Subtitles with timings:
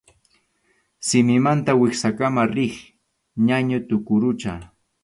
[1.07, 2.75] Simimanta wiksakama riq
[3.47, 4.53] ñañu tuqurucha.